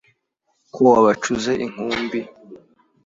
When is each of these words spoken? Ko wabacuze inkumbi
Ko 0.73 0.81
wabacuze 0.93 1.51
inkumbi 1.65 2.19